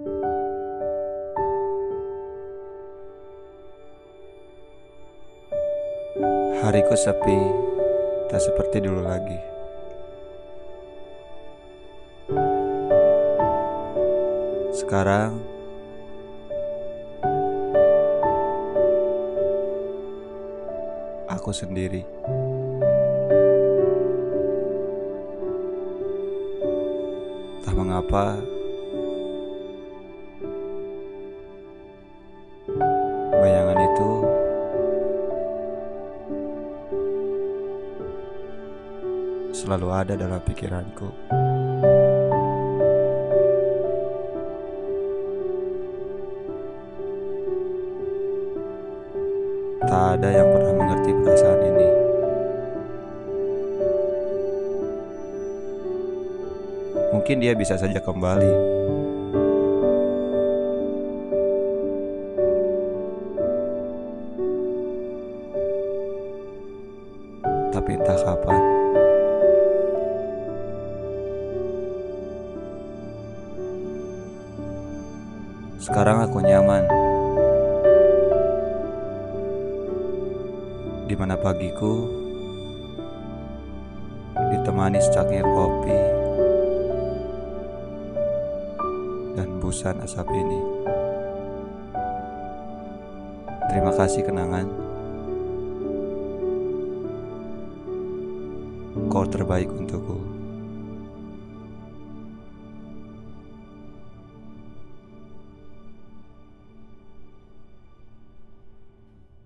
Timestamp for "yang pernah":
50.30-50.72